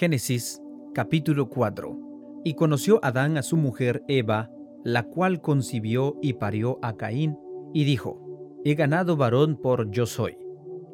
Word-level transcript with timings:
Génesis 0.00 0.62
capítulo 0.94 1.50
4 1.50 2.40
Y 2.42 2.54
conoció 2.54 3.00
Adán 3.02 3.36
a 3.36 3.42
su 3.42 3.58
mujer 3.58 4.02
Eva, 4.08 4.50
la 4.82 5.02
cual 5.02 5.42
concibió 5.42 6.16
y 6.22 6.32
parió 6.32 6.78
a 6.80 6.96
Caín, 6.96 7.36
y 7.74 7.84
dijo, 7.84 8.18
He 8.64 8.76
ganado 8.76 9.18
varón 9.18 9.58
por 9.60 9.90
yo 9.90 10.06
soy. 10.06 10.38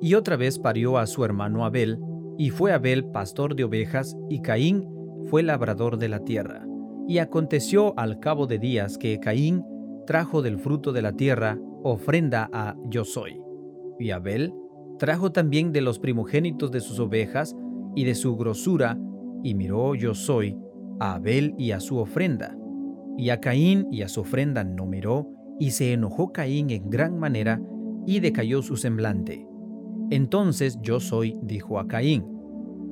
Y 0.01 0.15
otra 0.15 0.35
vez 0.35 0.59
parió 0.59 0.99
a 0.99 1.07
su 1.07 1.25
hermano 1.25 1.65
Abel, 1.65 2.01
y 2.37 2.51
fue 2.51 2.73
Abel 2.73 3.05
pastor 3.05 3.55
de 3.55 3.63
ovejas, 3.63 4.17
y 4.29 4.41
Caín 4.41 4.89
fue 5.31 5.45
labrador 5.45 5.99
de 5.99 6.09
la 6.09 6.25
tierra. 6.25 6.67
Y 7.07 7.19
aconteció 7.19 7.97
al 7.97 8.19
cabo 8.19 8.49
de 8.49 8.59
días 8.59 8.99
que 8.99 9.21
Caín 9.21 9.65
trajo 10.05 10.43
del 10.43 10.59
fruto 10.59 10.93
de 10.93 11.03
la 11.03 11.13
tierra 11.13 11.61
ofrenda 11.85 12.51
a 12.53 12.75
yo 12.89 13.05
soy. 13.05 13.41
Y 14.01 14.11
Abel 14.11 14.53
trajo 14.99 15.31
también 15.31 15.71
de 15.71 15.81
los 15.81 16.01
primogénitos 16.01 16.73
de 16.73 16.81
sus 16.81 16.99
ovejas 16.99 17.55
y 17.97 18.05
de 18.05 18.15
su 18.15 18.37
grosura, 18.37 18.97
y 19.43 19.55
miró 19.55 19.97
yo 19.97 20.15
soy 20.15 20.57
a 21.01 21.15
Abel 21.15 21.55
y 21.59 21.73
a 21.73 21.81
su 21.81 21.99
ofrenda. 21.99 22.57
Y 23.19 23.31
a 23.31 23.41
Caín 23.41 23.89
y 23.91 24.03
a 24.03 24.09
su 24.09 24.21
ofrenda 24.21 24.63
no 24.63 24.87
miró, 24.87 25.29
y 25.59 25.73
se 25.73 25.93
enojó 25.93 26.33
Caín 26.33 26.71
en 26.71 26.89
gran 26.91 27.19
manera, 27.19 27.61
y 28.07 28.21
decayó 28.21 28.63
su 28.63 28.77
semblante. 28.77 29.47
Entonces 30.11 30.79
yo 30.83 31.01
soy 31.01 31.37
dijo 31.43 31.81
a 31.81 31.89
Caín, 31.89 32.25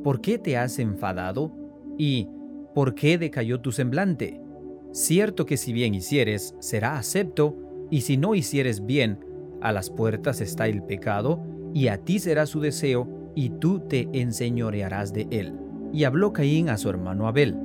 ¿por 0.03 0.21
qué 0.21 0.39
te 0.39 0.57
has 0.57 0.79
enfadado? 0.79 1.53
¿Y 1.99 2.29
por 2.75 2.95
qué 2.95 3.19
decayó 3.19 3.61
tu 3.61 3.71
semblante? 3.71 4.41
Cierto 4.93 5.47
que 5.47 5.57
si 5.57 5.73
bien 5.73 5.95
hicieres, 5.95 6.57
será 6.59 6.97
acepto, 6.97 7.57
y 7.91 8.01
si 8.01 8.17
no 8.17 8.35
hicieres 8.35 8.85
bien, 8.85 9.19
a 9.61 9.71
las 9.73 9.91
puertas 9.91 10.41
está 10.41 10.67
el 10.67 10.83
pecado, 10.83 11.43
y 11.75 11.89
a 11.89 11.99
ti 11.99 12.19
será 12.19 12.47
su 12.47 12.61
deseo, 12.61 13.24
y 13.35 13.51
tú 13.51 13.81
te 13.81 14.09
enseñorearás 14.13 15.13
de 15.13 15.27
él. 15.31 15.55
Y 15.93 16.05
habló 16.05 16.33
Caín 16.33 16.69
a 16.69 16.77
su 16.77 16.89
hermano 16.89 17.29
Abel. 17.29 17.57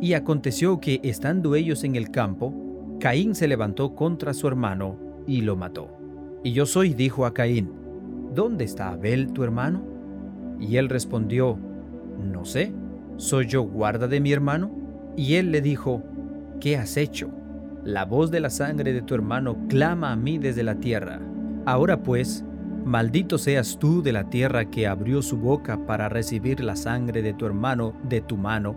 Y 0.00 0.12
aconteció 0.14 0.80
que, 0.80 1.00
estando 1.02 1.54
ellos 1.54 1.84
en 1.84 1.96
el 1.96 2.10
campo, 2.10 2.54
Caín 3.00 3.34
se 3.34 3.48
levantó 3.48 3.94
contra 3.94 4.34
su 4.34 4.48
hermano 4.48 4.98
y 5.26 5.42
lo 5.42 5.56
mató. 5.56 5.88
Y 6.42 6.52
yo 6.52 6.66
soy, 6.66 6.94
dijo 6.94 7.26
a 7.26 7.34
Caín, 7.34 7.70
¿dónde 8.34 8.64
está 8.64 8.90
Abel 8.90 9.32
tu 9.32 9.42
hermano? 9.42 9.82
Y 10.60 10.76
él 10.76 10.88
respondió, 10.88 11.58
no 12.22 12.44
sé, 12.44 12.72
¿soy 13.16 13.46
yo 13.46 13.62
guarda 13.62 14.08
de 14.08 14.20
mi 14.20 14.32
hermano? 14.32 14.70
Y 15.16 15.34
él 15.34 15.50
le 15.50 15.60
dijo, 15.60 16.02
¿qué 16.60 16.76
has 16.76 16.96
hecho? 16.96 17.30
La 17.84 18.04
voz 18.04 18.30
de 18.30 18.40
la 18.40 18.50
sangre 18.50 18.92
de 18.92 19.02
tu 19.02 19.14
hermano 19.14 19.56
clama 19.68 20.12
a 20.12 20.16
mí 20.16 20.38
desde 20.38 20.62
la 20.62 20.76
tierra. 20.76 21.20
Ahora 21.64 22.02
pues, 22.02 22.44
Maldito 22.86 23.36
seas 23.36 23.78
tú 23.80 24.00
de 24.00 24.12
la 24.12 24.30
tierra 24.30 24.66
que 24.66 24.86
abrió 24.86 25.20
su 25.20 25.38
boca 25.38 25.76
para 25.88 26.08
recibir 26.08 26.62
la 26.62 26.76
sangre 26.76 27.20
de 27.20 27.34
tu 27.34 27.44
hermano 27.44 27.94
de 28.08 28.20
tu 28.20 28.36
mano. 28.36 28.76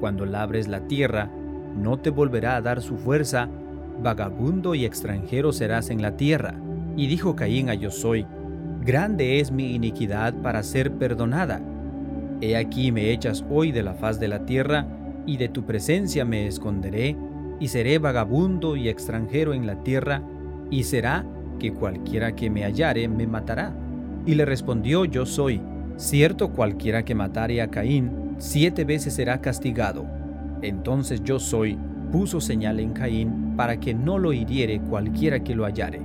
Cuando 0.00 0.26
labres 0.26 0.68
la 0.68 0.80
tierra, 0.80 1.30
no 1.74 1.96
te 1.96 2.10
volverá 2.10 2.56
a 2.56 2.60
dar 2.60 2.82
su 2.82 2.98
fuerza, 2.98 3.48
vagabundo 4.02 4.74
y 4.74 4.84
extranjero 4.84 5.50
serás 5.52 5.88
en 5.88 6.02
la 6.02 6.14
tierra. 6.14 6.56
Y 6.94 7.06
dijo 7.06 7.36
Caín 7.36 7.70
a 7.70 7.74
yo 7.74 7.90
soy, 7.90 8.26
grande 8.84 9.40
es 9.40 9.50
mi 9.50 9.74
iniquidad 9.74 10.34
para 10.42 10.62
ser 10.62 10.92
perdonada. 10.92 11.62
He 12.42 12.54
aquí 12.54 12.92
me 12.92 13.12
echas 13.12 13.42
hoy 13.48 13.72
de 13.72 13.82
la 13.82 13.94
faz 13.94 14.20
de 14.20 14.28
la 14.28 14.44
tierra, 14.44 14.86
y 15.24 15.38
de 15.38 15.48
tu 15.48 15.64
presencia 15.64 16.26
me 16.26 16.46
esconderé, 16.46 17.16
y 17.60 17.68
seré 17.68 17.98
vagabundo 17.98 18.76
y 18.76 18.90
extranjero 18.90 19.54
en 19.54 19.66
la 19.66 19.82
tierra, 19.82 20.22
y 20.70 20.82
será 20.84 21.24
que 21.58 21.72
cualquiera 21.72 22.34
que 22.34 22.50
me 22.50 22.62
hallare 22.62 23.08
me 23.08 23.26
matará. 23.26 23.74
Y 24.26 24.34
le 24.34 24.44
respondió 24.44 25.04
yo 25.04 25.26
soy, 25.26 25.60
cierto 25.96 26.52
cualquiera 26.52 27.04
que 27.04 27.14
matare 27.14 27.60
a 27.60 27.68
Caín, 27.68 28.10
siete 28.38 28.84
veces 28.84 29.14
será 29.14 29.40
castigado. 29.40 30.06
Entonces 30.62 31.22
yo 31.22 31.38
soy, 31.38 31.78
puso 32.10 32.40
señal 32.40 32.80
en 32.80 32.92
Caín, 32.92 33.54
para 33.56 33.78
que 33.80 33.94
no 33.94 34.18
lo 34.18 34.32
hiriere 34.32 34.80
cualquiera 34.80 35.42
que 35.42 35.54
lo 35.54 35.64
hallare. 35.64 36.00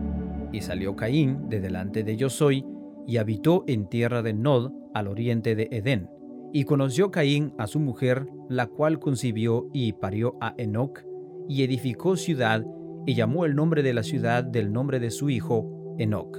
Y 0.51 0.61
salió 0.61 0.95
Caín 0.95 1.49
de 1.49 1.59
delante 1.59 2.03
de 2.03 2.15
yo 2.15 2.29
soy, 2.29 2.65
y 3.07 3.17
habitó 3.17 3.63
en 3.67 3.87
tierra 3.87 4.21
de 4.21 4.33
Nod, 4.33 4.71
al 4.93 5.07
oriente 5.07 5.55
de 5.55 5.67
Edén. 5.71 6.09
Y 6.53 6.65
conoció 6.65 7.11
Caín 7.11 7.53
a 7.57 7.67
su 7.67 7.79
mujer, 7.79 8.27
la 8.47 8.67
cual 8.67 8.99
concibió 8.99 9.67
y 9.73 9.93
parió 9.93 10.35
a 10.39 10.53
Enoc, 10.57 11.03
y 11.49 11.63
edificó 11.63 12.15
ciudad, 12.15 12.63
y 13.05 13.15
llamó 13.15 13.45
el 13.45 13.55
nombre 13.55 13.83
de 13.83 13.93
la 13.93 14.03
ciudad 14.03 14.43
del 14.43 14.71
nombre 14.71 14.99
de 14.99 15.11
su 15.11 15.29
hijo, 15.29 15.95
Enoc. 15.97 16.37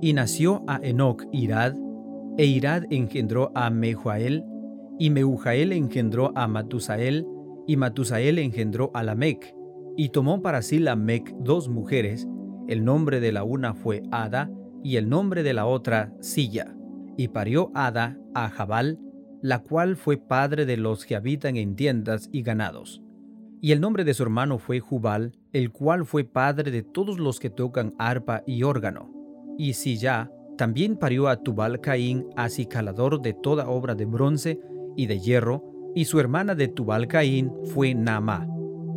Y 0.00 0.12
nació 0.12 0.64
a 0.66 0.80
Enoc 0.82 1.24
Irad, 1.32 1.74
e 2.36 2.46
Irad 2.46 2.84
engendró 2.90 3.52
a 3.54 3.70
Mehuael, 3.70 4.44
y 4.98 5.10
Mehujael 5.10 5.72
engendró 5.72 6.32
a 6.36 6.46
Matusael, 6.46 7.26
y 7.66 7.76
Matusael 7.76 8.38
engendró 8.38 8.90
a 8.94 9.02
Lamec, 9.02 9.54
y 9.96 10.10
tomó 10.10 10.42
para 10.42 10.62
sí 10.62 10.78
Lamec 10.78 11.34
dos 11.38 11.68
mujeres, 11.68 12.28
el 12.68 12.84
nombre 12.84 13.20
de 13.20 13.32
la 13.32 13.44
una 13.44 13.74
fue 13.74 14.02
Ada, 14.10 14.50
y 14.82 14.96
el 14.96 15.08
nombre 15.08 15.42
de 15.42 15.54
la 15.54 15.66
otra 15.66 16.12
Silla, 16.20 16.74
y 17.16 17.28
parió 17.28 17.70
Ada 17.74 18.18
a 18.34 18.50
Jabal, 18.50 18.98
la 19.40 19.60
cual 19.60 19.96
fue 19.96 20.16
padre 20.16 20.66
de 20.66 20.76
los 20.76 21.04
que 21.04 21.16
habitan 21.16 21.56
en 21.56 21.76
tiendas 21.76 22.28
y 22.32 22.42
ganados. 22.42 23.03
Y 23.64 23.72
el 23.72 23.80
nombre 23.80 24.04
de 24.04 24.12
su 24.12 24.22
hermano 24.22 24.58
fue 24.58 24.78
Jubal, 24.78 25.32
el 25.54 25.70
cual 25.70 26.04
fue 26.04 26.24
padre 26.24 26.70
de 26.70 26.82
todos 26.82 27.18
los 27.18 27.40
que 27.40 27.48
tocan 27.48 27.94
arpa 27.98 28.42
y 28.46 28.62
órgano. 28.62 29.10
Y 29.56 29.72
Silla 29.72 30.30
también 30.58 30.98
parió 30.98 31.28
a 31.28 31.42
Tubal 31.42 31.80
Caín, 31.80 32.26
acicalador 32.36 33.22
de 33.22 33.32
toda 33.32 33.70
obra 33.70 33.94
de 33.94 34.04
bronce 34.04 34.60
y 34.96 35.06
de 35.06 35.18
hierro, 35.18 35.64
y 35.94 36.04
su 36.04 36.20
hermana 36.20 36.54
de 36.54 36.68
Tubal 36.68 37.08
Caín 37.08 37.54
fue 37.72 37.94
Naamá. 37.94 38.46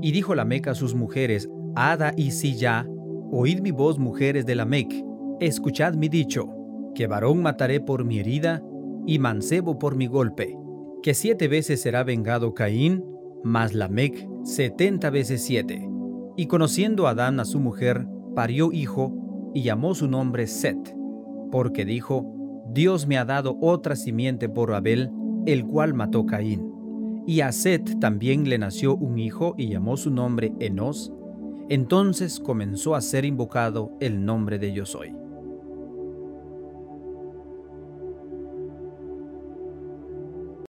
Y 0.01 0.11
dijo 0.11 0.35
Lamec 0.35 0.67
a 0.67 0.75
sus 0.75 0.95
mujeres, 0.95 1.47
Ada 1.73 2.11
y 2.17 2.31
Silla, 2.31 2.85
oíd 3.31 3.61
mi 3.61 3.71
voz, 3.71 3.97
mujeres 3.97 4.45
de 4.45 4.55
Lamec, 4.55 4.93
escuchad 5.39 5.93
mi 5.93 6.09
dicho, 6.09 6.49
que 6.93 7.07
varón 7.07 7.41
mataré 7.41 7.79
por 7.79 8.03
mi 8.03 8.19
herida 8.19 8.61
y 9.05 9.17
mancebo 9.17 9.79
por 9.79 9.95
mi 9.95 10.07
golpe, 10.07 10.57
que 11.01 11.13
siete 11.13 11.47
veces 11.47 11.81
será 11.81 12.03
vengado 12.03 12.53
Caín 12.53 13.16
mas 13.47 13.73
Lamec 13.73 14.27
setenta 14.43 15.09
veces 15.09 15.41
siete. 15.41 15.87
Y 16.35 16.47
conociendo 16.47 17.07
Adán 17.07 17.39
a 17.39 17.45
su 17.45 17.59
mujer, 17.59 18.05
parió 18.35 18.71
hijo 18.73 19.51
y 19.53 19.63
llamó 19.63 19.95
su 19.95 20.07
nombre 20.07 20.47
Set, 20.47 20.95
porque 21.49 21.85
dijo, 21.85 22.25
Dios 22.73 23.07
me 23.07 23.17
ha 23.17 23.23
dado 23.23 23.57
otra 23.61 23.95
simiente 23.95 24.49
por 24.49 24.73
Abel, 24.73 25.09
el 25.45 25.65
cual 25.65 25.93
mató 25.93 26.25
Caín. 26.25 26.73
Y 27.25 27.39
a 27.39 27.51
Set 27.53 27.99
también 27.99 28.49
le 28.49 28.57
nació 28.57 28.95
un 28.95 29.17
hijo 29.17 29.55
y 29.57 29.69
llamó 29.69 29.95
su 29.95 30.11
nombre 30.11 30.51
Enos. 30.59 31.13
Entonces 31.69 32.39
comenzó 32.39 32.95
a 32.95 33.01
ser 33.01 33.23
invocado 33.23 33.93
el 34.01 34.25
nombre 34.25 34.59
de 34.59 34.73
Yo 34.73 34.85
soy. 34.85 35.13